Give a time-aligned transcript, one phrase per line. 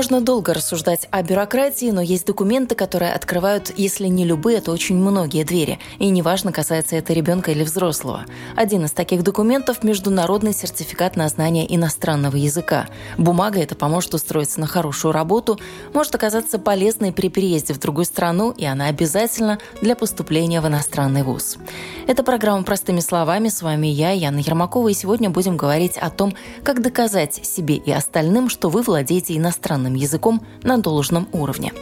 [0.00, 4.96] Можно долго рассуждать о бюрократии, но есть документы, которые открывают, если не любые, то очень
[4.96, 5.78] многие двери.
[5.98, 8.24] И неважно, касается это ребенка или взрослого.
[8.56, 12.86] Один из таких документов– международный сертификат на знание иностранного языка.
[13.18, 15.60] Бумага это поможет устроиться на хорошую работу,
[15.92, 21.24] может оказаться полезной при переезде в другую страну, и она обязательно для поступления в иностранный
[21.24, 21.58] вуз.
[22.06, 23.50] Это программа «Простыми словами».
[23.50, 27.92] С вами я, Яна Ермакова, и сегодня будем говорить о том, как доказать себе и
[27.92, 31.72] остальным, что вы владеете иностранным иностранным языком на должном уровне.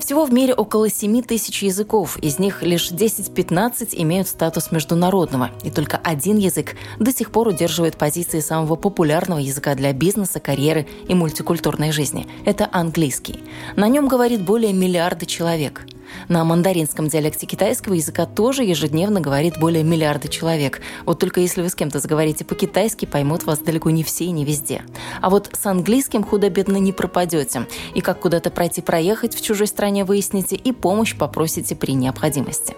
[0.00, 5.70] Всего в мире около 7 тысяч языков, из них лишь 10-15 имеют статус международного, и
[5.70, 11.14] только один язык до сих пор удерживает позиции самого популярного языка для бизнеса, карьеры и
[11.14, 12.26] мультикультурной жизни.
[12.44, 13.42] Это английский.
[13.74, 15.86] На нем говорит более миллиарда человек.
[16.28, 20.80] На мандаринском диалекте китайского языка тоже ежедневно говорит более миллиарда человек.
[21.04, 24.44] Вот только если вы с кем-то заговорите по-китайски, поймут вас далеко не все и не
[24.44, 24.82] везде.
[25.20, 27.66] А вот с английским худо-бедно не пропадете.
[27.94, 32.74] И как куда-то пройти-проехать в чужой стране выясните, и помощь попросите при необходимости.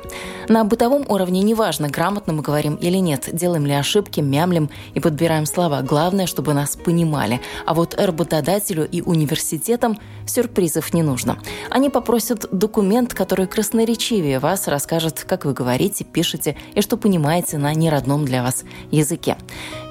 [0.48, 5.46] На бытовом уровне неважно, грамотно мы говорим или нет, делаем ли ошибки, мямлим и подбираем
[5.46, 5.82] слова.
[5.82, 7.40] Главное, чтобы нас понимали.
[7.66, 11.38] А вот работодателю и университетам сюрпризов не нужно.
[11.70, 17.72] Они попросят документ, который красноречивее вас расскажет, как вы говорите, пишете и что понимаете на
[17.72, 19.38] неродном для вас языке.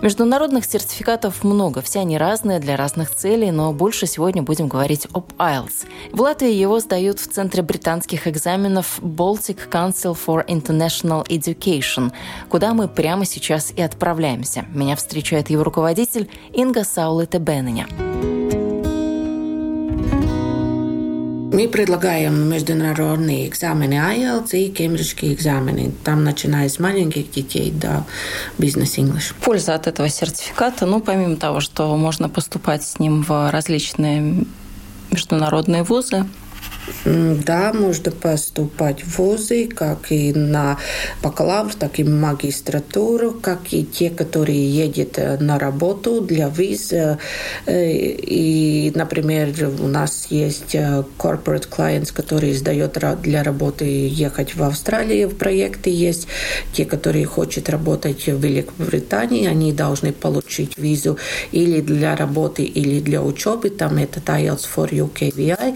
[0.03, 5.31] Международных сертификатов много, все они разные для разных целей, но больше сегодня будем говорить об
[5.39, 5.87] IELTS.
[6.11, 12.11] В Латвии его сдают в Центре британских экзаменов Baltic Council for International Education,
[12.49, 14.65] куда мы прямо сейчас и отправляемся.
[14.75, 17.87] Меня встречает его руководитель Инга Саулета Бенненя.
[21.53, 25.91] Мы предлагаем международные экзамены IELTS и кембриджские экзамены.
[26.03, 28.05] Там начиная с маленьких детей до
[28.57, 29.35] бизнес-инглиш.
[29.39, 34.45] Польза от этого сертификата, ну, помимо того, что можно поступать с ним в различные
[35.11, 36.25] международные вузы,
[37.05, 40.77] да, можно поступать в вузы, как и на
[41.21, 46.93] бакалавр, так и магистратуру, как и те, которые едут э, на работу для виз.
[46.93, 47.17] Э,
[47.67, 55.29] и, например, у нас есть э, corporate clients, которые издают для работы ехать в Австралию,
[55.29, 56.27] в проекты есть.
[56.73, 61.17] Те, которые хотят работать в Великобритании, они должны получить визу
[61.51, 63.69] или для работы, или для учебы.
[63.69, 65.75] Там это IELTS for UKVI.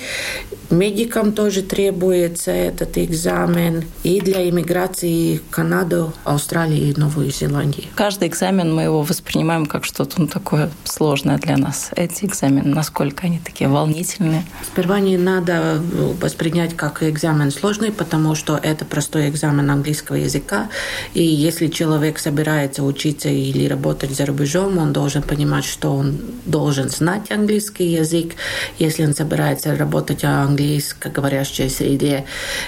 [0.69, 3.85] Медикам тоже требуется этот экзамен.
[4.03, 7.85] И для иммиграции в Канаду, Австралию и Новую Зеландию.
[7.95, 11.91] Каждый экзамен мы его воспринимаем как что-то ну, такое сложное для нас.
[11.95, 14.43] Эти экзамены, насколько они такие волнительные?
[14.73, 15.81] Сперва не надо
[16.21, 20.69] воспринять как экзамен сложный, потому что это простой экзамен английского языка.
[21.13, 26.89] И если человек собирается учиться или работать за рубежом, он должен понимать, что он должен
[26.89, 28.33] знать английский язык.
[28.79, 32.25] Если он собирается работать английским английскоговорящей среде.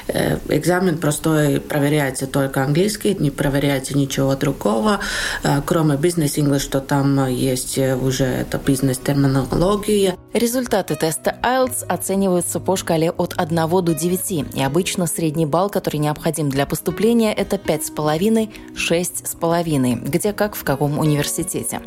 [0.08, 5.00] Э, экзамен простой, проверяется только английский, не проверяется ничего другого,
[5.44, 10.16] э, кроме бизнес-инглиш, что там есть уже это бизнес-терминология.
[10.34, 15.98] Результаты теста IELTS оцениваются по шкале от 1 до 9, и обычно средний балл, который
[15.98, 21.80] необходим для поступления, это 5,5-6,5, где как в каком университете.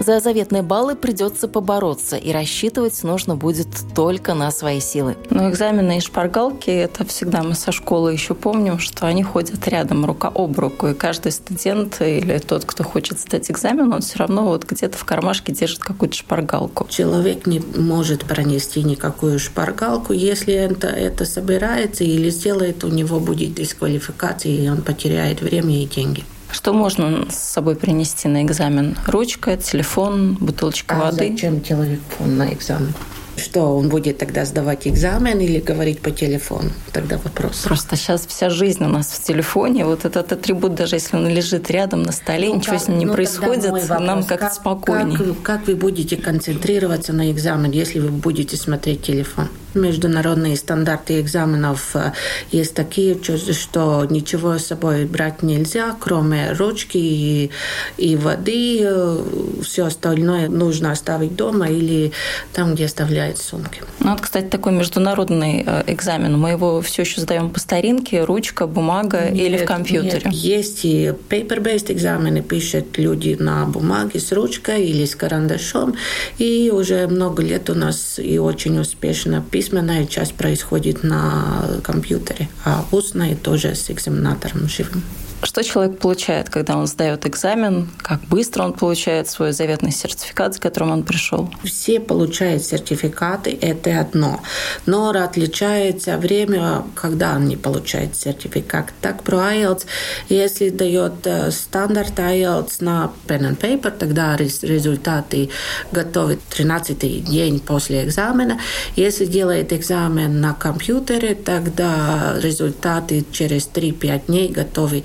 [0.00, 5.16] За заветные баллы придется побороться, и рассчитывать нужно будет только на свои силы.
[5.42, 10.04] Но экзамены и шпаргалки, это всегда мы со школы еще помним, что они ходят рядом,
[10.04, 10.86] рука об руку.
[10.86, 15.04] И каждый студент или тот, кто хочет сдать экзамен, он все равно вот где-то в
[15.04, 16.86] кармашке держит какую-то шпаргалку.
[16.88, 23.54] Человек не может пронести никакую шпаргалку, если это, это собирается или сделает, у него будет
[23.54, 26.22] дисквалификация, и он потеряет время и деньги.
[26.52, 28.96] Что можно с собой принести на экзамен?
[29.08, 31.30] Ручка, телефон, бутылочка а воды?
[31.30, 32.94] зачем телефон на экзамен?
[33.36, 36.70] Что, он будет тогда сдавать экзамен или говорить по телефону?
[36.92, 37.62] Тогда вопрос.
[37.64, 39.86] Просто сейчас вся жизнь у нас в телефоне.
[39.86, 42.98] Вот этот атрибут, даже если он лежит рядом на столе, ну, ничего как, с ним
[42.98, 45.18] не ну, происходит, вопрос, нам как-то как, спокойнее.
[45.18, 49.48] Как, как вы будете концентрироваться на экзамен, если вы будете смотреть телефон?
[49.74, 52.12] Международные стандарты экзаменов э,
[52.50, 57.50] есть такие, что ничего с собой брать нельзя, кроме ручки и,
[57.96, 58.80] и воды.
[58.82, 59.24] Э,
[59.62, 62.12] Все остальное нужно оставить дома или
[62.52, 63.82] там, где оставляют сумки.
[64.00, 66.38] Ну, вот, кстати, такой международный э, экзамен.
[66.38, 70.22] Мы его все еще сдаем по старинке, ручка, бумага нет, или в компьютере?
[70.24, 75.94] Нет, есть и paper-based экзамены, пишут люди на бумаге с ручкой или с карандашом.
[76.38, 82.84] И уже много лет у нас и очень успешно письменная часть происходит на компьютере, а
[82.90, 85.02] устная тоже с экзаменатором живым.
[85.44, 87.90] Что человек получает, когда он сдает экзамен?
[87.98, 91.50] Как быстро он получает свой заветный сертификат, с которым он пришел?
[91.64, 94.40] Все получают сертификаты, это одно.
[94.86, 98.92] Но отличается время, когда они получают сертификат.
[99.00, 99.86] Так про IELTS,
[100.28, 105.50] если дает э, стандарт IELTS на pen and paper, тогда результаты
[105.90, 108.60] готовы 13 день после экзамена.
[108.94, 115.02] Если делает экзамен на компьютере, тогда результаты через 3-5 дней готовы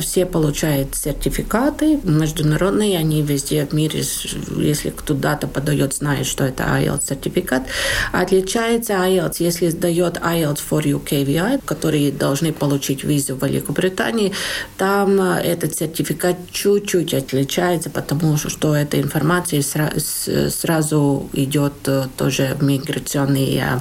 [0.00, 4.02] все получают сертификаты международные, они везде в мире,
[4.56, 7.66] если кто-то подает, знает, что это IELTS сертификат.
[8.12, 14.32] Отличается IELTS, если сдает IELTS for UKVI, которые должны получить визу в Великобритании,
[14.76, 22.64] там э, этот сертификат чуть-чуть отличается, потому что эта информация сразу идет э, тоже в
[22.64, 23.80] миграционные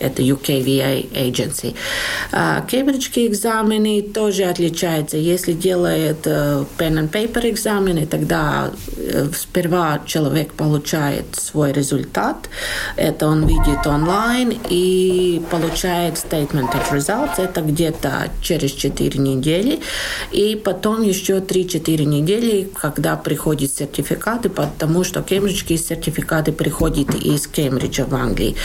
[0.00, 1.74] это UKVA Agency.
[2.32, 5.16] А, кембриджские экзамены тоже отличаются.
[5.16, 12.48] Если делает э, pen and paper экзамены, тогда э, сперва человек получает свой результат.
[12.96, 17.38] Это он видит онлайн и получает statement of results.
[17.38, 19.80] Это где-то через 4 недели.
[20.32, 28.04] И потом еще 3-4 недели, когда приходят сертификаты, потому что кембриджские сертификаты приходят из Кембриджа
[28.04, 28.56] в Англии.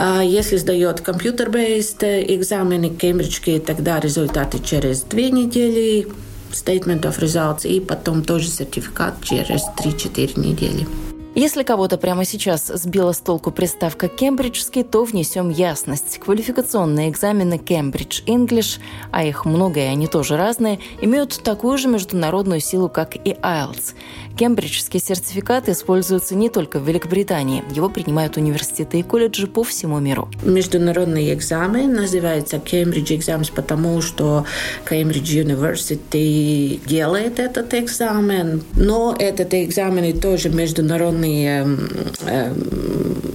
[0.00, 6.06] А, если сдает компьютер-based экзамены кембриджские, тогда результаты через две недели,
[6.52, 10.86] statement of results, и потом тоже сертификат через 3-4 недели.
[11.34, 16.18] Если кого-то прямо сейчас сбила с толку приставка «кембриджский», то внесем ясность.
[16.18, 18.80] Квалификационные экзамены Cambridge English,
[19.12, 23.94] а их много и они тоже разные, имеют такую же международную силу, как и IELTS.
[24.38, 27.64] Кембриджский сертификат используется не только в Великобритании.
[27.74, 30.30] Его принимают университеты и колледжи по всему миру.
[30.44, 34.44] Международный экзамен называется Cambridge Exams, потому что
[34.88, 38.62] Cambridge University делает этот экзамен.
[38.76, 41.78] Но этот экзамен тоже международный они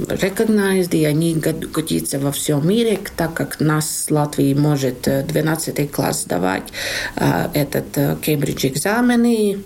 [0.08, 6.72] recognized, и они годятся во всем мире, так как нас Латвии может 12 класс сдавать
[7.16, 9.60] этот Кембридж экзамены,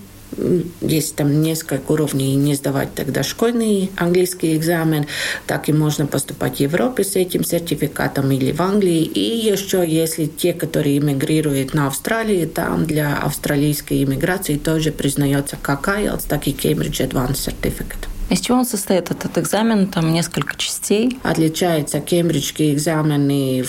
[0.81, 5.05] есть там несколько уровней, не сдавать тогда школьный английский экзамен,
[5.45, 9.03] так и можно поступать в Европе с этим сертификатом или в Англии.
[9.03, 15.87] И еще, если те, которые эмигрируют на Австралию, там для австралийской иммиграции тоже признается как
[15.87, 18.16] IELTS, так и Cambridge Advanced Certificate.
[18.29, 19.87] Из чего он состоит, этот экзамен?
[19.87, 21.17] Там несколько частей.
[21.23, 23.61] Отличается кембриджские экзамены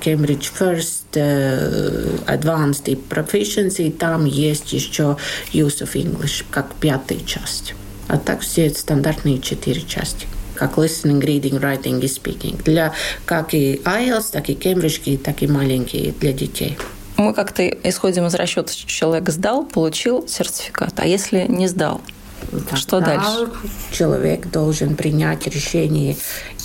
[0.00, 3.92] Cambridge First, uh, Advanced и Proficiency.
[3.92, 5.16] Там есть еще
[5.52, 7.74] Use of English, как пятая часть.
[8.08, 12.62] А так все стандартные четыре части как listening, reading, writing и speaking.
[12.62, 12.92] Для
[13.24, 16.78] как и IELTS, так и кембриджские, так и маленькие для детей.
[17.16, 20.94] Мы как-то исходим из расчета, что человек сдал, получил сертификат.
[20.98, 22.00] А если не сдал?
[22.74, 23.50] Что дальше?
[23.92, 26.16] Человек должен принять решение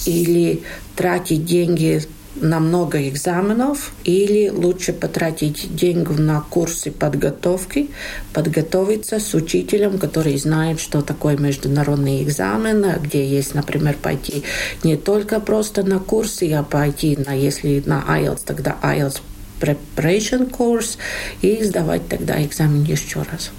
[0.06, 0.64] или
[0.96, 2.02] тратить деньги
[2.42, 7.90] на много экзаменов или лучше потратить деньги на курсы подготовки,
[8.34, 14.44] подготовиться с учителем, который знает, что такое международный экзамен, где есть, например, пойти
[14.84, 19.22] не только просто на курсы, а пойти на, если на IELTS, тогда IELTS
[19.60, 20.98] preparation course
[21.42, 23.52] и сдавать тогда экзамен еще раз.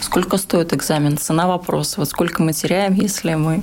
[0.00, 1.16] Сколько стоит экзамен?
[1.16, 1.94] Цена вопроса.
[1.98, 3.62] Вот сколько мы теряем, если мы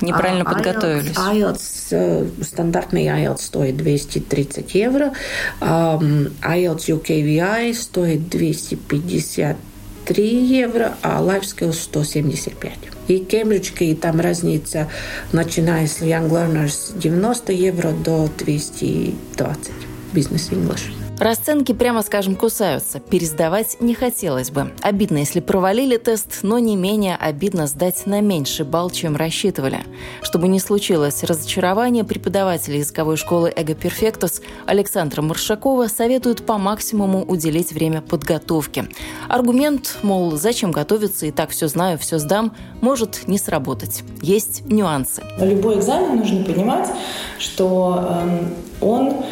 [0.00, 1.16] неправильно а, подготовились?
[1.16, 5.12] IELTS, э, стандартный IELTS стоит 230 евро.
[5.60, 12.72] IELTS UKVI стоит 253 евро, а Life Skills 175.
[13.08, 14.88] И кембриджские там разница,
[15.32, 19.72] начиная с Young Learners 90 евро до 220
[20.12, 21.05] Business English.
[21.18, 23.00] Расценки, прямо скажем, кусаются.
[23.00, 24.72] Пересдавать не хотелось бы.
[24.82, 29.80] Обидно, если провалили тест, но не менее обидно сдать на меньший балл, чем рассчитывали.
[30.20, 37.72] Чтобы не случилось разочарование, преподаватели языковой школы «Эго Перфектус» Александра Маршакова советуют по максимуму уделить
[37.72, 38.86] время подготовке.
[39.28, 44.02] Аргумент, мол, зачем готовиться, и так все знаю, все сдам, может не сработать.
[44.20, 45.22] Есть нюансы.
[45.40, 46.90] Любой экзамен нужно понимать,
[47.38, 48.44] что э,
[48.82, 49.24] он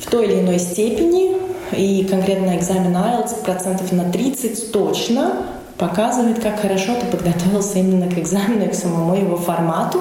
[0.00, 1.36] в той или иной степени,
[1.72, 8.18] и конкретно экзамен IELTS процентов на 30 точно показывает, как хорошо ты подготовился именно к
[8.18, 10.00] экзамену и к самому его формату,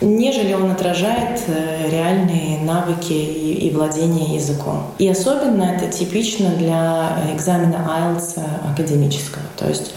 [0.00, 4.82] нежели он отражает э, реальные навыки и, и владение языком.
[4.98, 8.40] И особенно это типично для экзамена IELTS
[8.72, 9.44] академического.
[9.56, 9.94] То есть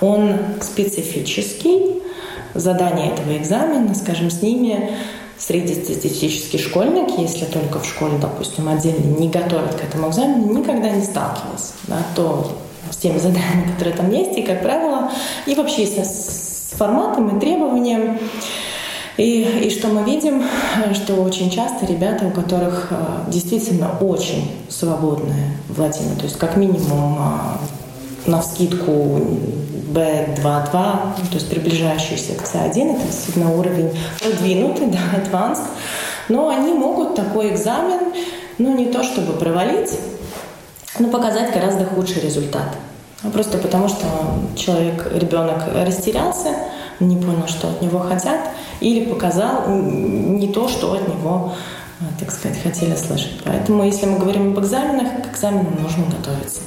[0.00, 1.98] он специфический,
[2.54, 4.90] задание этого экзамена, скажем, с ними
[5.38, 11.04] среднестатистический школьник, если только в школе, допустим, отдельно не готовят к этому экзамену, никогда не
[11.04, 12.52] сталкивался, да, то
[12.90, 15.10] с теми заданиями, которые там есть, и, как правило,
[15.46, 18.18] и вообще с, форматом и требованием.
[19.16, 20.44] И, и что мы видим,
[20.94, 27.18] что очень часто ребята, у которых э, действительно очень свободное владение, то есть как минимум
[27.18, 27.77] э,
[28.28, 28.92] на вскидку
[29.92, 35.66] B2.2, то есть приближающийся к C1, это действительно уровень продвинутый, да, advanced,
[36.28, 38.12] но они могут такой экзамен,
[38.58, 39.98] ну не то чтобы провалить,
[40.98, 42.76] но показать гораздо худший результат.
[43.22, 44.06] Ну, просто потому, что
[44.56, 46.50] человек, ребенок растерялся,
[47.00, 48.38] не понял, что от него хотят,
[48.80, 51.52] или показал не то, что от него,
[52.20, 53.40] так сказать, хотели слышать.
[53.44, 56.60] Поэтому, если мы говорим об экзаменах, к экзаменам нужно готовиться.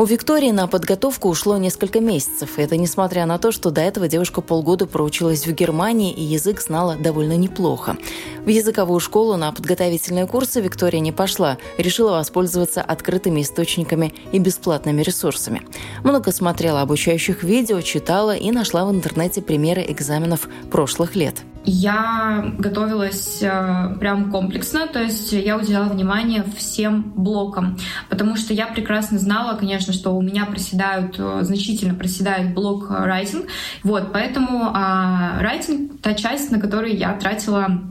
[0.00, 4.40] У Виктории на подготовку ушло несколько месяцев, это несмотря на то, что до этого девушка
[4.40, 7.98] полгода проучилась в Германии и язык знала довольно неплохо.
[8.42, 15.02] В языковую школу на подготовительные курсы Виктория не пошла, решила воспользоваться открытыми источниками и бесплатными
[15.02, 15.60] ресурсами.
[16.02, 21.34] Много смотрела обучающих видео, читала и нашла в интернете примеры экзаменов прошлых лет.
[21.64, 27.76] Я готовилась э, прям комплексно, то есть я уделяла внимание всем блокам,
[28.08, 33.46] потому что я прекрасно знала, конечно, что у меня проседают, э, значительно проседает блок райтинг,
[33.82, 37.82] вот, поэтому э, райтинг— та часть, на которую я тратила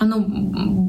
[0.00, 0.20] ну,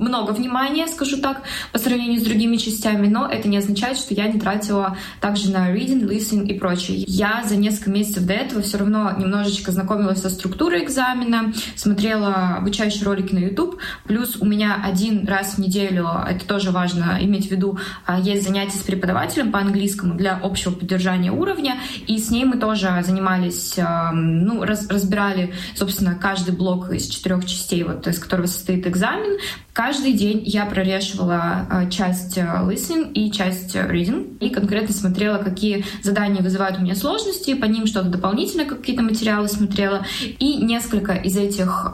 [0.01, 4.27] много внимания, скажу так, по сравнению с другими частями, но это не означает, что я
[4.27, 7.03] не тратила также на reading, listening и прочее.
[7.07, 13.03] Я за несколько месяцев до этого все равно немножечко знакомилась со структурой экзамена, смотрела обучающие
[13.03, 17.51] ролики на YouTube, плюс у меня один раз в неделю, это тоже важно иметь в
[17.51, 21.77] виду, а, есть занятия с преподавателем по английскому для общего поддержания уровня,
[22.07, 23.75] и с ней мы тоже занимались,
[24.13, 29.39] ну, разбирали, собственно, каждый блок из четырех частей, вот, из которого состоит экзамен, экзамен.
[29.73, 34.37] Каждый день я прорешивала э, часть э, listening и часть э, reading.
[34.39, 39.47] И конкретно смотрела, какие задания вызывают у меня сложности, по ним что-то дополнительно, какие-то материалы
[39.47, 40.05] смотрела.
[40.39, 41.91] И несколько из этих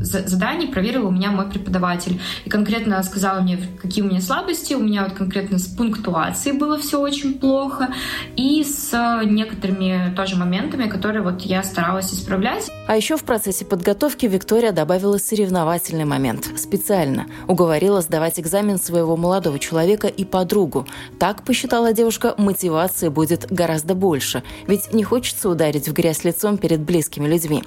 [0.00, 2.20] заданий проверила у меня мой преподаватель.
[2.44, 4.74] И конкретно сказала мне, какие у меня слабости.
[4.74, 7.88] У меня вот конкретно с пунктуацией было все очень плохо.
[8.36, 8.92] И с
[9.24, 12.70] некоторыми тоже моментами, которые вот я старалась исправлять.
[12.86, 16.48] А еще в процессе подготовки Виктория добавила соревновательный момент.
[16.56, 17.01] Специально
[17.48, 20.86] уговорила сдавать экзамен своего молодого человека и подругу.
[21.18, 24.42] Так, посчитала девушка, мотивации будет гораздо больше.
[24.66, 27.62] Ведь не хочется ударить в грязь лицом перед близкими людьми.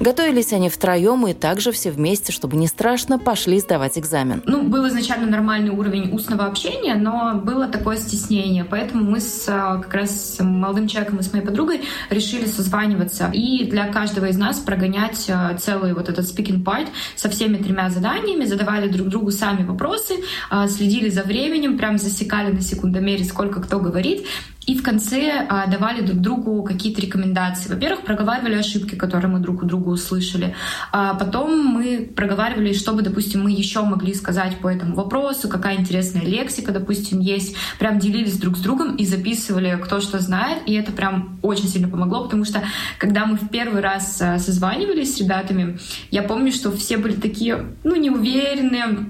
[0.00, 4.42] Готовились они втроем и также все вместе, чтобы не страшно, пошли сдавать экзамен.
[4.46, 8.64] Ну, был изначально нормальный уровень устного общения, но было такое стеснение.
[8.64, 13.30] Поэтому мы с, а, как раз с молодым человеком и с моей подругой решили созваниваться
[13.32, 17.90] и для каждого из нас прогонять а, целый вот этот speaking part со всеми тремя
[17.90, 20.14] заданиями, задавали друг другу сами вопросы,
[20.48, 24.26] а, следили за временем, прям засекали на секундомере, сколько кто говорит,
[24.68, 27.70] и в конце а, давали друг другу какие-то рекомендации.
[27.70, 30.54] Во-первых, проговаривали ошибки, которые мы друг у друга услышали.
[30.92, 35.76] А потом мы проговаривали, что бы, допустим, мы еще могли сказать по этому вопросу, какая
[35.76, 37.56] интересная лексика, допустим, есть.
[37.78, 40.58] Прям делились друг с другом и записывали, кто что знает.
[40.66, 42.62] И это прям очень сильно помогло, потому что
[42.98, 45.78] когда мы в первый раз а, созванивались с ребятами,
[46.10, 49.08] я помню, что все были такие, ну, неуверенные,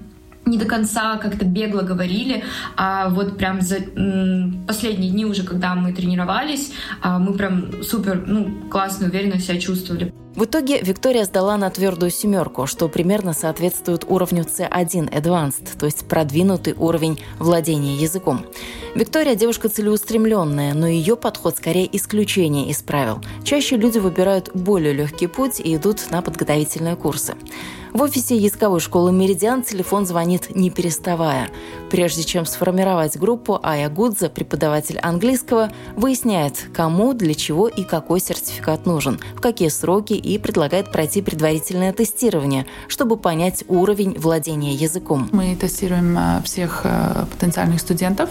[0.48, 2.44] не до конца как-то бегло говорили,
[2.76, 3.76] а вот прям за
[4.66, 10.12] последние дни уже, когда мы тренировались, а, мы прям супер, ну, классно, уверенно себя чувствовали.
[10.38, 16.06] В итоге Виктория сдала на твердую семерку, что примерно соответствует уровню C1 Advanced, то есть
[16.06, 18.46] продвинутый уровень владения языком.
[18.94, 23.20] Виктория девушка целеустремленная, но ее подход скорее исключение из правил.
[23.42, 27.34] Чаще люди выбирают более легкий путь и идут на подготовительные курсы.
[27.92, 31.48] В офисе языковой школы «Меридиан» телефон звонит не переставая.
[31.90, 38.84] Прежде чем сформировать группу, Ая Гудза, преподаватель английского, выясняет, кому, для чего и какой сертификат
[38.84, 45.30] нужен, в какие сроки и предлагает пройти предварительное тестирование, чтобы понять уровень владения языком.
[45.32, 48.28] Мы тестируем э, всех э, потенциальных студентов,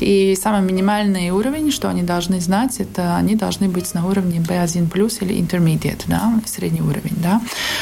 [0.00, 4.82] и самый минимальный уровень, что они должны знать, это они должны быть на уровне B1+,
[5.22, 7.40] или intermediate, да, средний уровень, да,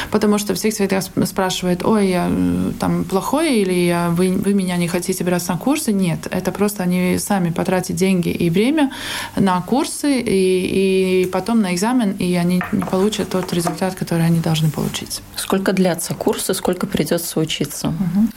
[0.09, 2.31] потому что всех всегда спрашивает, ой, я
[2.79, 5.93] там плохой или вы, вы меня не хотите брать на курсы.
[5.93, 8.91] Нет, это просто они сами потратят деньги и время
[9.35, 14.39] на курсы, и, и потом на экзамен, и они не получат тот результат, который они
[14.39, 15.21] должны получить.
[15.35, 17.89] Сколько длятся курсы, сколько придется учиться?
[17.89, 18.27] Угу.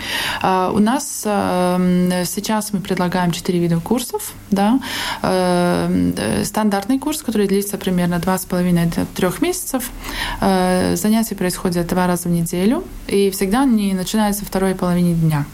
[0.42, 4.32] А, у нас а, сейчас мы предлагаем четыре вида курсов.
[4.50, 4.80] Да?
[5.22, 5.90] А,
[6.44, 9.90] стандартный курс, который длится примерно два с половиной до трех месяцев.
[10.40, 15.44] А, занятия происходят два раза в неделю, и всегда они начинаются второй половине дня.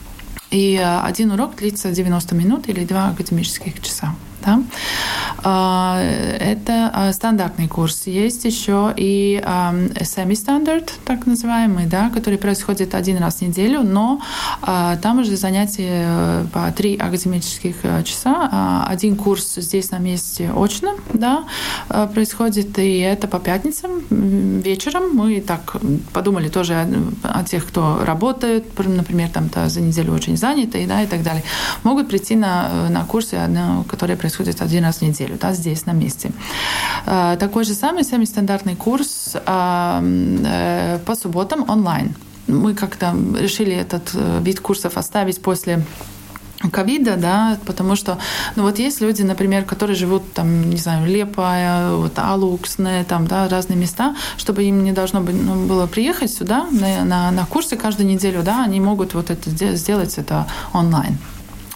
[0.50, 4.14] И э, один урок длится 90 минут или два академических часа.
[4.44, 4.62] Да?
[5.42, 8.06] А, это а, стандартный курс.
[8.06, 14.20] Есть еще и semi-standard, так называемый, да, который происходит один раз в неделю, но
[14.62, 18.84] а, там уже занятия э, по три академических э, часа.
[18.86, 21.44] Один курс здесь на месте очно да,
[21.88, 23.90] э, происходит, и это по пятницам
[24.60, 25.16] вечером.
[25.16, 25.76] Мы так
[26.12, 26.86] подумали тоже
[27.22, 31.42] о, тех, кто работает, например, там за неделю очень заняты, да, и так далее.
[31.82, 33.38] Могут прийти на, на курсы,
[33.88, 36.30] которые происходят происходит один раз в неделю, да, здесь, на месте.
[37.06, 42.14] А, такой же самый сами-стандартный курс а, э, по субботам онлайн.
[42.46, 45.84] Мы как-то решили этот э, вид курсов оставить после
[46.72, 48.18] ковида, да, потому что,
[48.56, 53.48] ну вот есть люди, например, которые живут там, не знаю, Лепая, вот Алуксне, там, да,
[53.48, 58.06] разные места, чтобы им не должно ну, было приехать сюда на, на, на курсы каждую
[58.06, 61.18] неделю, да, они могут вот это сделать это онлайн.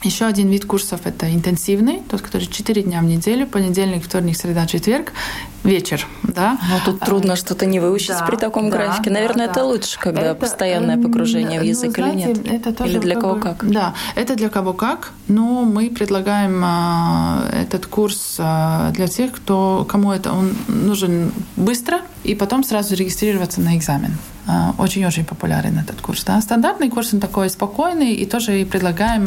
[0.05, 4.67] Еще один вид курсов– это интенсивный, тот, который 4 дня в неделю, понедельник, вторник, среда,
[4.67, 5.15] четверг,
[5.63, 6.07] вечер.
[6.23, 6.59] Да?
[6.69, 9.11] Но тут трудно а, что-то не выучить да, при таком да, графике.
[9.11, 12.53] Наверное, да, это лучше, когда это, постоянное погружение в ну, язык ну, знаете, или нет?
[12.53, 13.67] Это тоже или для кого как?
[13.67, 19.87] Да, это для кого как, но мы предлагаем а, этот курс а, для тех, кто,
[19.89, 24.19] кому это он нужен быстро, и потом сразу регистрироваться на экзамен.
[24.47, 26.25] А, очень-очень популярен этот курс.
[26.25, 26.41] Да.
[26.41, 29.27] Стандартный курс, он такой спокойный, и тоже и предлагаем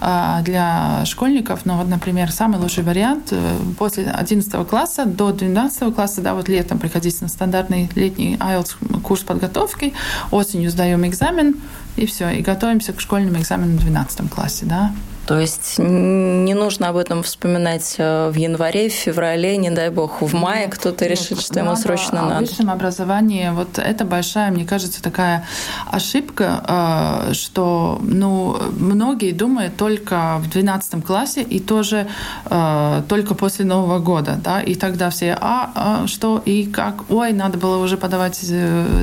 [0.00, 5.94] а, для школьников, ну вот, например, самый лучший вариант э, после 11 класса до 12
[5.94, 9.94] класса, да, вот летом приходить на стандартный летний IELTS курс подготовки,
[10.30, 11.56] осенью сдаем экзамен,
[11.96, 14.92] и все, и готовимся к школьным экзаменам в 12 классе, да.
[15.26, 20.20] То есть не нужно об этом вспоминать э, в январе, в феврале, не дай бог,
[20.20, 22.36] в мае кто-то решит, что ему срочно надо.
[22.38, 25.46] О высшем образовании вот это большая, мне кажется, такая
[25.90, 32.08] ошибка, э, что ну, многие думают только в 12 классе и тоже
[32.46, 34.40] э, только после Нового года.
[34.42, 34.60] Да?
[34.60, 38.40] И тогда все, а, а что и как, ой, надо было уже подавать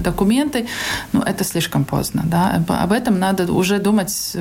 [0.04, 0.68] документы.
[1.14, 2.24] Ну, это слишком поздно.
[2.26, 2.62] Да?
[2.68, 4.36] Об этом надо уже думать,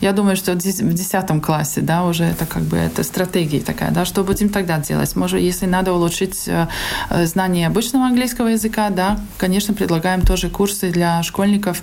[0.00, 4.04] я думаю, что в 10 классе, да, уже это как бы это стратегия такая, да,
[4.04, 5.16] что будем тогда делать?
[5.16, 6.68] Может, если надо улучшить э,
[7.10, 11.82] э, знание обычного английского языка, да, конечно, предлагаем тоже курсы для школьников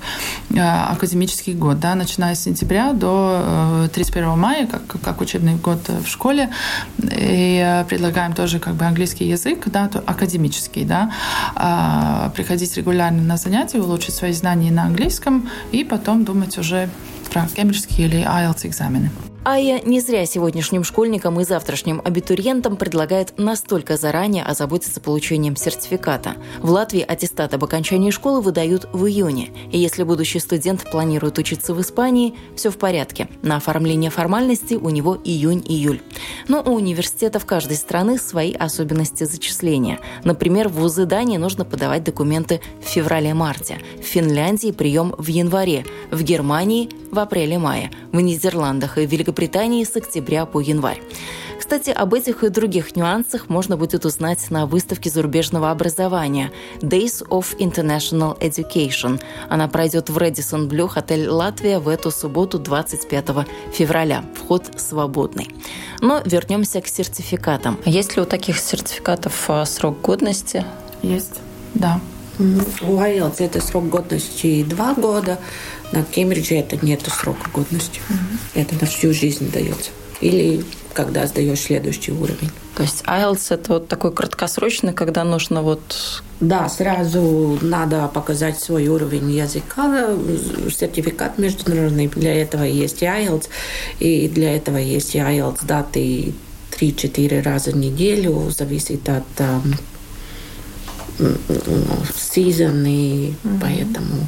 [0.50, 6.08] э, академический год, да, начиная с сентября до 31 мая, как, как учебный год в
[6.08, 6.50] школе,
[6.98, 11.12] и предлагаем тоже как бы английский язык, да, то академический, да,
[11.56, 16.90] а, приходить регулярно на занятия, улучшить свои знания на английском и потом думать уже
[17.30, 19.12] про кембриджские или IELTS экзамены.
[19.46, 26.34] Ая не зря сегодняшним школьникам и завтрашним абитуриентам предлагает настолько заранее озаботиться получением сертификата.
[26.60, 29.52] В Латвии аттестат об окончании школы выдают в июне.
[29.72, 33.30] И если будущий студент планирует учиться в Испании, все в порядке.
[33.42, 36.02] На оформление формальностей у него июнь-июль.
[36.50, 40.00] Но у университетов каждой страны свои особенности зачисления.
[40.26, 43.80] Например, в вузы Дании нужно подавать документы в феврале-марте.
[44.00, 45.86] В Финляндии прием в январе.
[46.12, 47.92] В Германии– в апреле-мае.
[48.12, 51.02] В Нидерландах и Великобритании Великобритании с октября по январь.
[51.60, 57.58] Кстати, об этих и других нюансах можно будет узнать на выставке зарубежного образования Days of
[57.60, 59.22] International Education.
[59.50, 63.26] Она пройдет в Редисон Блю, отель «Латвия» в эту субботу, 25
[63.72, 64.24] февраля.
[64.36, 65.50] Вход свободный.
[66.02, 67.78] Но вернемся к сертификатам.
[67.86, 70.66] Есть ли у таких сертификатов а, срок годности?
[71.02, 71.40] Есть.
[71.74, 72.00] да.
[72.40, 75.40] У IELTS это срок годности два года,
[75.92, 78.00] на Кембридже это нет срока годности.
[78.10, 78.62] Mm-hmm.
[78.62, 79.92] Это на всю жизнь дается.
[80.22, 82.50] Или когда сдаешь следующий уровень.
[82.76, 86.24] То есть IELTS это вот такой краткосрочный, когда нужно вот...
[86.40, 90.10] Да, сразу надо показать свой уровень языка,
[90.70, 92.08] сертификат международный.
[92.08, 93.48] Для этого есть IELTS,
[94.00, 96.34] и для этого есть IELTS даты
[96.72, 99.24] 3-4 раза в неделю, зависит от
[102.16, 103.60] сезон, и mm-hmm.
[103.62, 104.28] поэтому...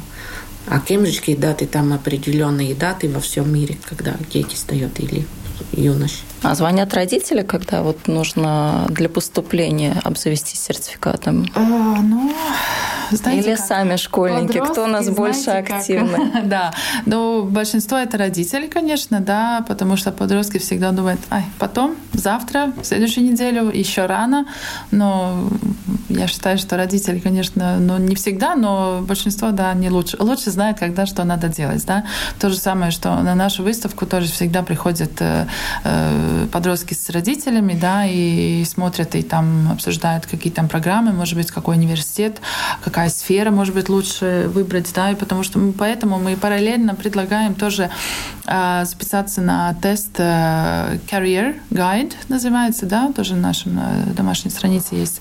[0.66, 5.26] А кембриджские даты, там определенные даты во всем мире, когда дети сдают или
[5.72, 6.20] юноши.
[6.42, 11.46] А звонят родители, когда вот нужно для поступления обзавестись сертификатом?
[11.54, 12.32] А, ну,
[13.16, 13.66] знаете, Или как?
[13.66, 16.32] сами школьники, кто у нас больше активны?
[16.44, 16.72] да,
[17.06, 22.84] ну, большинство это родители, конечно, да, потому что подростки всегда думают, ай, потом, завтра, в
[22.84, 24.46] следующую неделю, еще рано,
[24.90, 25.48] но
[26.08, 30.16] я считаю, что родители, конечно, ну, не всегда, но большинство, да, не лучше.
[30.20, 32.04] Лучше знают, когда что надо делать, да.
[32.38, 35.46] То же самое, что на нашу выставку тоже всегда приходят э,
[35.84, 41.50] э, подростки с родителями, да, и смотрят, и там обсуждают, какие там программы, может быть,
[41.50, 42.40] какой университет,
[42.84, 47.54] какая сфера, может быть, лучше выбрать, да, и потому что мы, поэтому мы параллельно предлагаем
[47.54, 47.90] тоже
[48.46, 54.94] э, записаться на тест э, Career Guide, называется, да, тоже на нашем на домашней странице
[54.94, 55.20] есть.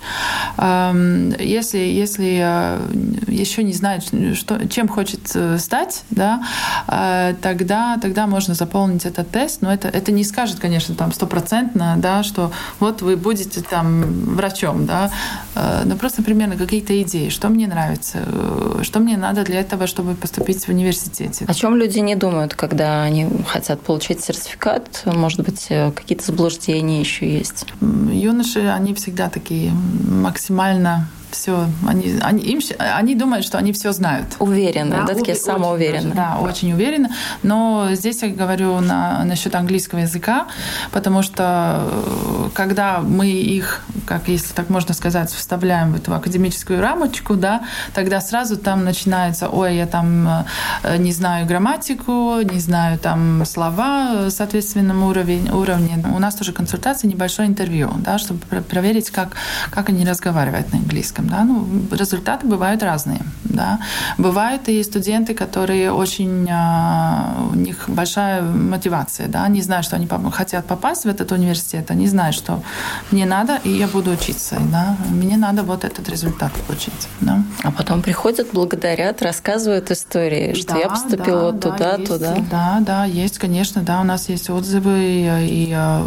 [0.57, 4.03] Э, если, если э, еще не знает,
[4.35, 6.43] что, чем хочет э, стать, да,
[6.87, 11.95] э, тогда, тогда можно заполнить этот тест, но это, это не скажет, конечно, там стопроцентно,
[11.97, 14.01] да, что вот вы будете там
[14.35, 15.11] врачом, да,
[15.55, 20.15] э, но просто примерно какие-то идеи, что мне нравится, что мне надо для этого, чтобы
[20.15, 21.45] поступить в университете.
[21.47, 25.03] О чем люди не думают, когда они хотят получить сертификат?
[25.05, 27.65] Может быть, э, какие-то заблуждения еще есть?
[27.81, 34.27] Юноши, они всегда такие максимально все, они, они, им, они думают, что они все знают.
[34.39, 36.13] Уверены, да, да такие самоуверенные.
[36.13, 37.09] Да, очень уверены.
[37.43, 40.47] Но здесь я говорю на, насчет английского языка,
[40.91, 46.81] потому что э, когда мы их, как если так можно сказать, вставляем в эту академическую
[46.81, 47.63] рамочку, да,
[47.93, 50.45] тогда сразу там начинается, ой, я там
[50.83, 55.51] э, не знаю грамматику, не знаю там слова в соответственном уровне.
[55.51, 56.03] уровне.
[56.13, 59.35] У нас тоже консультация, небольшое интервью, да, чтобы проверить, как,
[59.69, 61.27] как они разговаривают на английском студентам.
[61.27, 61.43] Да?
[61.43, 63.21] Ну, результаты бывают разные.
[63.43, 63.79] Да?
[64.17, 66.47] Бывают и студенты, которые очень...
[66.49, 69.27] А, у них большая мотивация.
[69.27, 69.43] Да?
[69.43, 71.91] Они знают, что они хотят попасть в этот университет.
[71.91, 72.63] Они знают, что
[73.11, 74.57] мне надо, и я буду учиться.
[74.71, 74.95] Да?
[75.09, 77.07] Мне надо вот этот результат получить.
[77.21, 77.43] Да?
[77.63, 82.35] А потом приходят, благодарят, рассказывают истории, что да, я поступила да, туда, да, туда.
[82.35, 83.81] Есть, да, да, есть, конечно.
[83.81, 86.01] Да, у нас есть отзывы и, и а,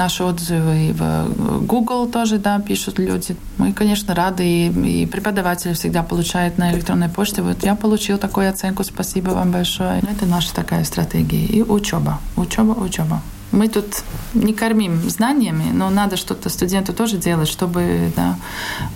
[0.00, 3.36] наши отзывы в Google тоже да, пишут люди.
[3.58, 7.42] Мы, конечно, рады, и, и преподаватели всегда получают на электронной почте.
[7.42, 10.00] Вот я получил такую оценку, спасибо вам большое.
[10.12, 11.44] Это наша такая стратегия.
[11.44, 13.20] И учеба, учеба, учеба.
[13.52, 18.38] Мы тут не кормим знаниями, но надо что-то студенту тоже делать, чтобы да,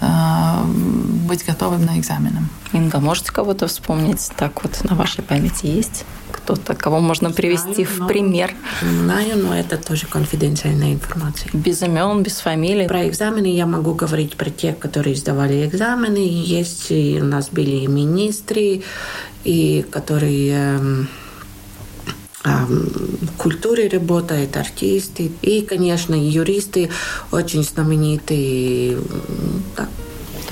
[0.00, 0.64] э,
[1.28, 2.40] быть готовым на экзамены.
[2.72, 4.30] Инга, можете кого-то вспомнить?
[4.36, 6.04] Так вот на вашей памяти есть?
[6.44, 8.54] Кто-то, кого можно привести знаю, в пример?
[8.82, 11.50] Знаю, но это тоже конфиденциальная информация.
[11.54, 12.86] Без имен, без фамилий?
[12.86, 16.18] Про экзамены я могу говорить про тех, которые сдавали экзамены.
[16.18, 18.82] Есть и у нас были министры,
[19.44, 21.06] и которые
[22.44, 26.90] в культуре работают артисты и, конечно, юристы
[27.32, 28.98] очень знаменитые.
[29.76, 29.88] Так,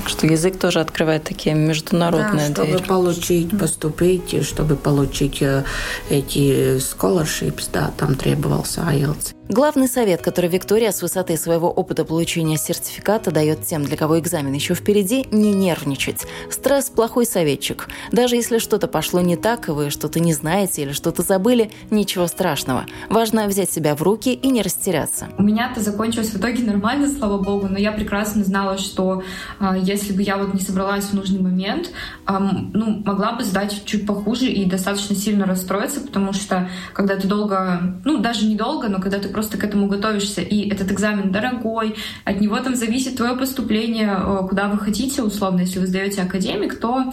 [0.03, 2.88] так что язык тоже открывает такие международные да, чтобы двери.
[2.88, 5.65] получить, поступить, чтобы получить э,
[6.11, 9.35] эти scholarships, да, там требовался IELTS.
[9.53, 14.53] Главный совет, который Виктория с высоты своего опыта получения сертификата дает тем, для кого экзамен
[14.55, 16.25] еще впереди, не нервничать.
[16.49, 17.88] Стресс– плохой советчик.
[18.12, 22.29] Даже если что-то пошло не так, и вы что-то не знаете или что-то забыли, ничего
[22.29, 22.87] страшного.
[23.11, 25.29] Важно взять себя в руки и не растеряться.
[25.37, 29.23] У меня-то закончилось в итоге нормально, слава богу, но я прекрасно знала, что
[29.61, 31.91] э, если бы я вот не собралась в нужный момент,
[32.27, 32.39] э,
[32.73, 38.01] ну, могла бы сдать чуть похуже и достаточно сильно расстроиться, потому что когда ты долго,
[38.05, 42.41] ну, даже недолго, но когда ты просто к этому готовишься, и этот экзамен дорогой, от
[42.41, 47.13] него там зависит твое поступление, э, куда вы хотите, условно, если вы сдаете академик, то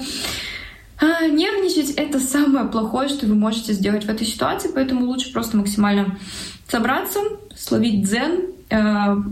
[1.01, 5.55] а, нервничать— это самое плохое, что вы можете сделать в этой ситуации, поэтому лучше просто
[5.55, 6.17] максимально
[6.67, 7.19] собраться,
[7.55, 8.58] словить дзен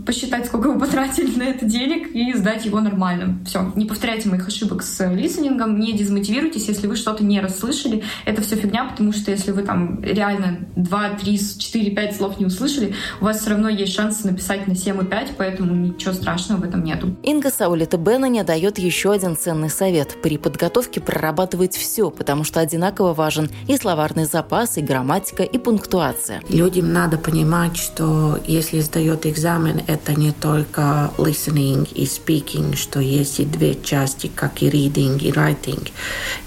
[0.04, 3.38] посчитать, сколько вы потратили на это денег и сдать его нормально.
[3.46, 8.02] Все, не повторяйте моих ошибок с листенингом, не дезмотивируйтесь, если вы что-то не расслышали.
[8.24, 12.46] Это все фигня, потому что если вы там реально 2, 3, 4, 5 слов не
[12.46, 16.60] услышали, у вас все равно есть шанс написать на 7 и 5, поэтому ничего страшного
[16.60, 17.16] в этом нету.
[17.22, 20.20] Инга Саулита Беннани дает еще один ценный совет.
[20.20, 26.42] При подготовке прорабатывать все, потому что одинаково важен и словарный запас, и грамматика, и пунктуация.
[26.48, 33.40] Людям надо понимать, что если сдает экзамен, это не только listening и speaking, что есть
[33.40, 35.90] и две части, как и reading и writing,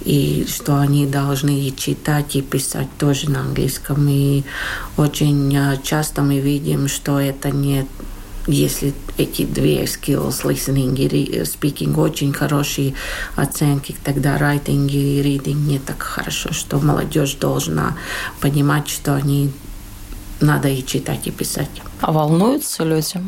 [0.02, 4.08] и что они должны и читать, и писать тоже на английском.
[4.10, 4.44] И
[4.98, 7.88] очень э, часто мы видим, что это не
[8.48, 12.94] если эти две skills, listening и speaking, очень хорошие
[13.36, 17.98] оценки, тогда writing и reading не так хорошо, что молодежь должна
[18.40, 19.52] понимать, что они
[20.42, 21.70] надо и читать, и писать.
[22.02, 23.22] А волнуются люди?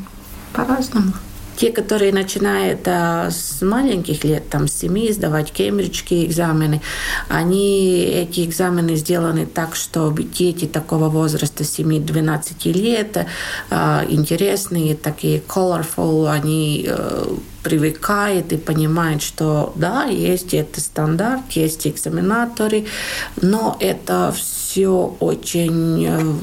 [0.54, 1.13] По-разному.
[1.56, 6.82] Те, которые начинают а, с маленьких лет, там, с 7, сдавать кембриджские экзамены,
[7.30, 13.28] они, эти экзамены сделаны так, что дети такого возраста 7-12 лет,
[13.69, 21.86] а, интересные, такие colorful, они а, привыкает и понимает, что да, есть это стандарт, есть
[21.86, 22.86] экзаменаторы,
[23.41, 26.34] но это все очень э,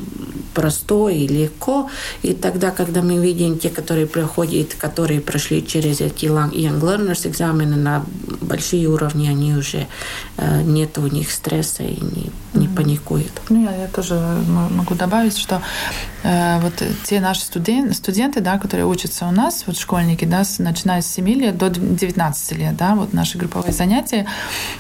[0.55, 1.91] простое и легко.
[2.23, 7.77] И тогда, когда мы видим те, которые проходят, которые прошли через эти Young Learners экзамены
[7.77, 8.05] на
[8.41, 9.87] большие уровни, они уже
[10.37, 11.99] э, нет у них стресса и
[12.55, 13.33] не, паникуют.
[13.49, 14.15] Ну, я, я тоже
[14.71, 15.63] могу добавить, что
[16.23, 21.03] э, вот те наши студен, студенты, да, которые учатся у нас, вот школьники, да, начиная
[21.03, 24.27] с 7 лет до 19 лет, да, вот наши групповые занятия.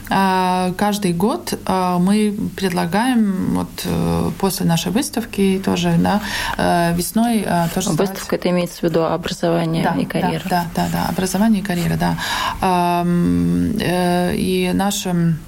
[0.09, 6.21] А, каждый год а, мы предлагаем вот э, после нашей выставки тоже, да,
[6.57, 8.41] э, весной а, тоже Выставка сдавать...
[8.41, 10.43] это имеется в виду образование да, и карьера.
[10.49, 12.17] Да, да, да, да, образование и карьера, да.
[12.63, 15.39] Э, и нашим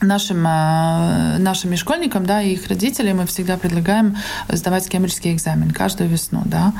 [0.00, 4.16] нашим, а, нашим школьникам, да, и их родителям мы всегда предлагаем
[4.48, 6.72] сдавать кембриджский экзамен каждую весну, да.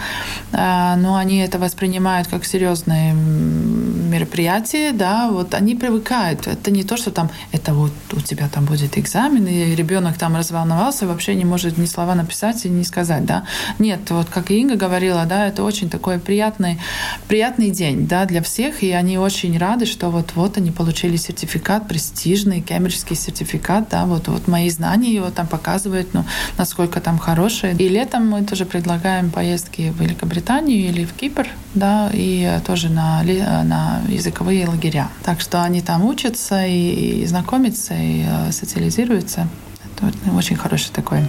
[0.52, 6.46] А, но они это воспринимают как серьезное мероприятие, да, вот они привыкают.
[6.46, 10.36] Это не то, что там, это вот у тебя там будет экзамен, и ребенок там
[10.36, 13.44] разволновался, вообще не может ни слова написать и не сказать, да.
[13.78, 16.80] Нет, вот как Инга говорила, да, это очень такой приятный,
[17.28, 22.60] приятный день, да, для всех, и они очень рады, что вот-вот они получили сертификат престижный,
[22.60, 26.24] кембриджский академический сертификат, да, вот, вот мои знания его там показывают, ну,
[26.58, 27.74] насколько там хорошие.
[27.74, 33.22] И летом мы тоже предлагаем поездки в Великобританию или в Кипр, да, и тоже на,
[33.22, 35.08] на языковые лагеря.
[35.24, 39.48] Так что они там учатся и, и знакомятся, и э, социализируются.
[39.96, 41.20] Это очень хороший такой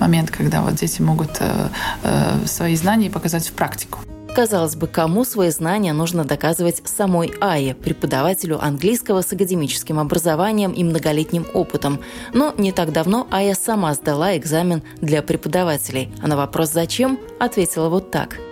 [0.00, 1.68] момент, когда вот дети могут э,
[2.02, 4.13] э, свои знания показать в практику.
[4.34, 10.82] Казалось бы, кому свои знания нужно доказывать самой Ае, преподавателю английского с академическим образованием и
[10.82, 12.00] многолетним опытом.
[12.32, 16.12] Но не так давно Ая сама сдала экзамен для преподавателей.
[16.20, 18.38] А на вопрос «Зачем?» ответила вот так–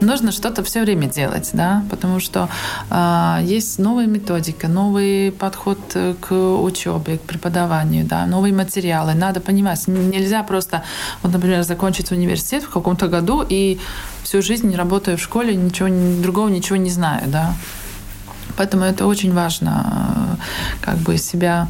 [0.00, 2.48] Нужно что-то все время делать, да, потому что
[2.90, 5.78] э, есть новая методика, новый подход
[6.20, 9.14] к учебе, к преподаванию, да, новые материалы.
[9.14, 10.82] Надо понимать, нельзя просто,
[11.22, 13.78] вот, например, закончить университет в каком-то году и
[14.26, 15.88] всю жизнь работаю в школе, ничего
[16.20, 17.54] другого ничего не знаю, да.
[18.56, 20.36] Поэтому это очень важно,
[20.80, 21.68] как бы себя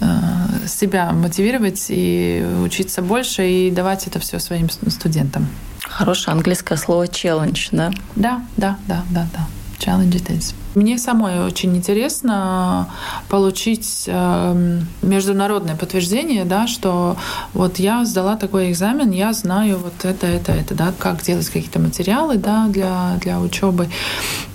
[0.00, 5.46] э, себя мотивировать и учиться больше и давать это все своим студентам.
[5.82, 7.92] Хорошее английское слово challenge, да?
[8.16, 9.46] Да, да, да, да, да.
[9.78, 10.54] Challenge it is.
[10.74, 12.88] Мне самой очень интересно
[13.28, 17.16] получить эм, международное подтверждение, да, что
[17.52, 21.78] вот я сдала такой экзамен, я знаю вот это, это, это, да, как делать какие-то
[21.78, 23.88] материалы, да, для, для учебы.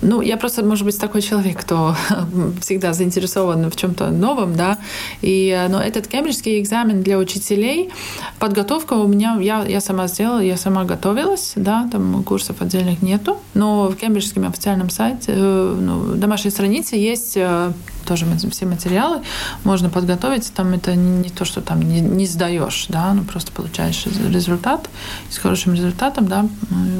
[0.02, 1.96] Ну, я просто, может быть, такой человек, кто
[2.60, 4.78] всегда заинтересован в чем-то новом, да,
[5.22, 7.90] и, но этот кембриджский экзамен для учителей,
[8.38, 13.38] подготовка у меня, я, я сама сделала, я сама готовилась, да, там курсов отдельных нету,
[13.54, 17.72] но в кембриджском официальном сайте, э, ну, домашней странице есть э,
[18.06, 19.22] тоже все материалы,
[19.64, 20.52] можно подготовить.
[20.52, 24.88] Там это не то, что там не, не сдаешь, да, ну просто получаешь результат.
[25.28, 26.46] И с хорошим результатом, да,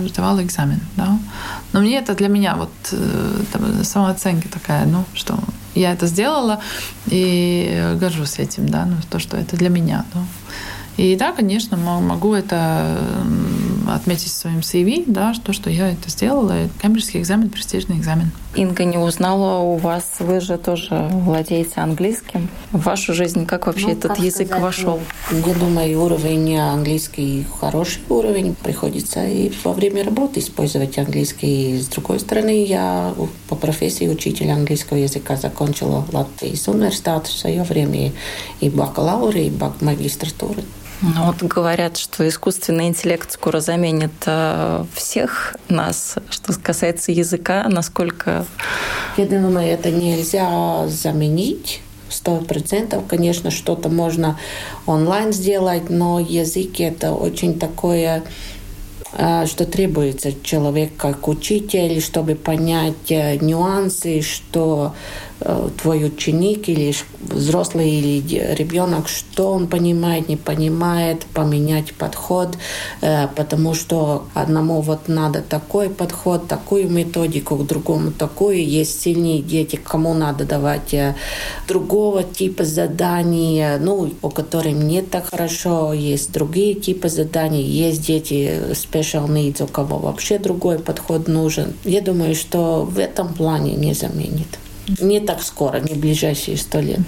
[0.07, 1.19] сдавала экзамен, да.
[1.73, 5.39] Но мне это для меня вот э, там, самооценка такая, ну, что
[5.75, 6.61] я это сделала
[7.07, 10.21] и горжусь этим, да, ну, то, что это для меня, да.
[10.97, 12.97] И да, конечно, могу это
[13.95, 16.69] отметить в своем CV, да, то, что я это сделала.
[16.81, 18.31] Кембриджский экзамен, престижный экзамен.
[18.55, 22.49] Инга не узнала у вас, вы же тоже владеете английским.
[22.73, 25.01] В вашу жизнь как вообще ну, этот язык сказать, вошел?
[25.31, 28.57] Ну, я думаю, уровень английский хороший уровень.
[28.57, 31.79] Приходится и во время работы использовать английский.
[31.79, 33.15] С другой стороны, я
[33.49, 38.13] по профессии учитель английского языка закончила Латвийс университет в свое время
[38.61, 40.63] и бакалавр, и магистратуру.
[41.03, 46.17] Ну, вот говорят, что искусственный интеллект скоро заменит э, всех нас.
[46.29, 48.45] Что касается языка, насколько...
[49.17, 53.05] Я думаю, это нельзя заменить сто процентов.
[53.09, 54.39] Конечно, что-то можно
[54.85, 58.23] онлайн сделать, но язык это очень такое
[59.13, 64.95] э, что требуется человек как учитель, чтобы понять э, нюансы, что
[65.83, 72.57] твой ученик или взрослый или ребенок, что он понимает, не понимает, поменять подход,
[73.01, 78.67] э, потому что одному вот надо такой подход, такую методику, к другому такую.
[78.67, 81.15] Есть сильные дети, кому надо давать э,
[81.69, 88.61] другого типа заданий, ну, у которых не так хорошо, есть другие типы заданий, есть дети
[88.73, 91.75] special needs, у кого вообще другой подход нужен.
[91.85, 94.59] Я думаю, что в этом плане не заменит.
[95.01, 97.01] Не так скоро, не ближайшие сто лет.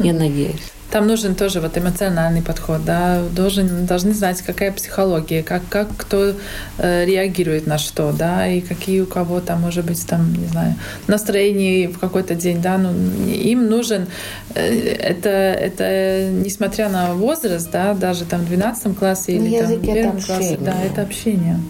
[0.00, 0.72] Я надеюсь.
[0.90, 6.32] Там нужен тоже вот эмоциональный подход, да, должен, должны знать, какая психология, как, как кто
[6.78, 10.76] э, реагирует на что, да, и какие у кого там, может быть, там, не знаю,
[11.06, 12.90] настроение в какой-то день, да, ну,
[13.26, 14.06] им нужен,
[14.54, 19.80] э, это, это, несмотря на возраст, да, даже там в 12 классе или там в
[19.82, 21.60] первом классе, да, это общение.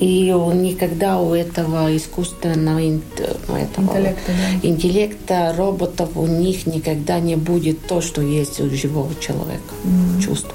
[0.00, 4.68] И никогда у этого искусственного этого интеллекта, да.
[4.68, 10.22] интеллекта роботов у них никогда не будет то, что есть у живого человека, mm-hmm.
[10.22, 10.54] чувство.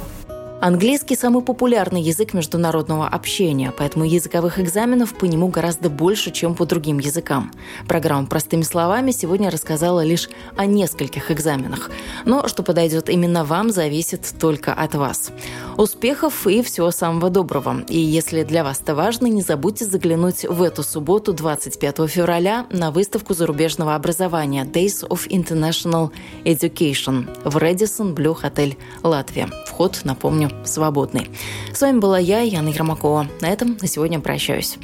[0.65, 6.65] Английский– самый популярный язык международного общения, поэтому языковых экзаменов по нему гораздо больше, чем по
[6.65, 7.51] другим языкам.
[7.88, 11.91] Программа «Простыми словами» сегодня рассказала лишь о нескольких экзаменах.
[12.25, 15.30] Но что подойдет именно вам, зависит только от вас.
[15.78, 17.84] Успехов и всего самого доброго.
[17.88, 22.89] И если для вас это важно, не забудьте заглянуть в эту субботу, 25 февраля, на
[22.89, 26.10] выставку зарубежного образования Days of International
[26.43, 29.47] Education в Редисон Блю Hotel Латвия.
[29.67, 31.29] Вход, напомню, свободный.
[31.73, 33.27] С вами была я, Яна Ермакова.
[33.41, 34.77] На этом на сегодня прощаюсь.